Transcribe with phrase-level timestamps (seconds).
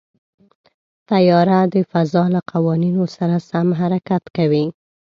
[1.09, 4.65] طیاره د فضا له قوانینو سره سم حرکت کوي.